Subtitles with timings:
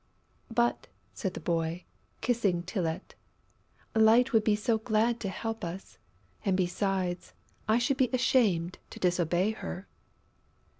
[0.51, 1.85] "But," said the boy,
[2.21, 3.13] kissing Tylette,
[3.93, 5.99] "Light would be so glad to help us...
[6.43, 7.33] and besides
[7.67, 9.87] I should be ashamed to disobey her...."